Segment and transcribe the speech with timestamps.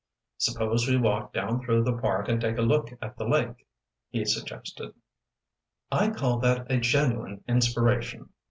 [0.39, 3.67] "Suppose we walk down through the park and take a look at the lake,"
[4.09, 4.95] he suggested.
[5.91, 8.29] "I call that a genuine inspiration!"